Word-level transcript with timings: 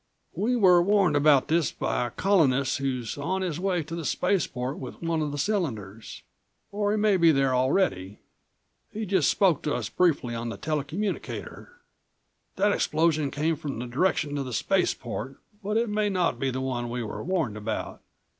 "We 0.33 0.55
were 0.55 0.81
warned 0.81 1.15
about 1.15 1.47
this, 1.47 1.71
by 1.71 2.07
a 2.07 2.09
Colonist 2.09 2.79
who's 2.79 3.19
on 3.19 3.43
his 3.43 3.59
way 3.59 3.83
to 3.83 3.95
the 3.95 4.03
spaceport 4.03 4.79
with 4.79 4.99
one 4.99 5.21
of 5.21 5.31
the 5.31 5.37
cylinders. 5.37 6.23
Or 6.71 6.89
he 6.89 6.97
may 6.97 7.17
be 7.17 7.31
there 7.31 7.53
already. 7.53 8.17
He 8.91 9.05
just 9.05 9.29
spoke 9.29 9.61
to 9.61 9.75
us 9.75 9.89
briefly 9.89 10.33
on 10.33 10.49
the 10.49 10.57
tele 10.57 10.83
communicator. 10.85 11.81
That 12.55 12.71
explosion 12.71 13.29
came 13.29 13.55
from 13.55 13.77
the 13.77 13.85
direction 13.85 14.39
of 14.39 14.45
the 14.45 14.53
spaceport, 14.53 15.37
but 15.63 15.77
it 15.77 15.87
may 15.87 16.09
not 16.09 16.39
be 16.39 16.49
the 16.49 16.61
one 16.61 16.89
we 16.89 17.03
were 17.03 17.23
warned 17.23 17.55
about. 17.55 18.01